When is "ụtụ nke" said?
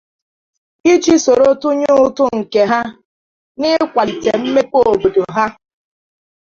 2.05-2.61